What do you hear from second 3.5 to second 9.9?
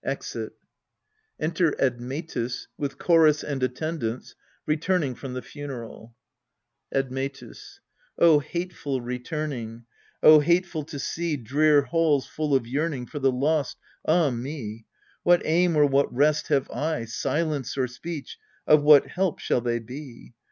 ATTENDANTS, return ing from the funeral Admetus. Oh, hateful returning!